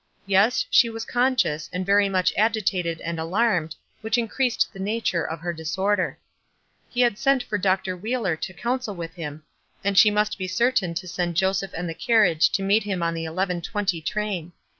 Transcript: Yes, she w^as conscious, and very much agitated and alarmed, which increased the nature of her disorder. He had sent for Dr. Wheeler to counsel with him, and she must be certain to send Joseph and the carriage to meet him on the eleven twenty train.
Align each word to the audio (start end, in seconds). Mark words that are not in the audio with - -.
Yes, 0.25 0.65
she 0.71 0.89
w^as 0.89 1.05
conscious, 1.05 1.69
and 1.71 1.85
very 1.85 2.09
much 2.09 2.33
agitated 2.35 3.01
and 3.01 3.19
alarmed, 3.19 3.75
which 4.01 4.17
increased 4.17 4.67
the 4.73 4.79
nature 4.79 5.23
of 5.23 5.41
her 5.41 5.53
disorder. 5.53 6.17
He 6.89 7.01
had 7.01 7.19
sent 7.19 7.43
for 7.43 7.59
Dr. 7.59 7.95
Wheeler 7.95 8.35
to 8.35 8.51
counsel 8.51 8.95
with 8.95 9.13
him, 9.13 9.43
and 9.83 9.95
she 9.95 10.09
must 10.09 10.39
be 10.39 10.47
certain 10.47 10.95
to 10.95 11.07
send 11.07 11.37
Joseph 11.37 11.75
and 11.75 11.87
the 11.87 11.93
carriage 11.93 12.49
to 12.53 12.63
meet 12.63 12.81
him 12.81 13.03
on 13.03 13.13
the 13.13 13.25
eleven 13.25 13.61
twenty 13.61 14.01
train. 14.01 14.53